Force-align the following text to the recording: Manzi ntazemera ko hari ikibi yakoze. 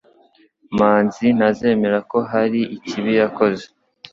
Manzi 0.77 1.25
ntazemera 1.37 1.97
ko 2.11 2.17
hari 2.31 2.61
ikibi 2.75 3.11
yakoze. 3.21 3.63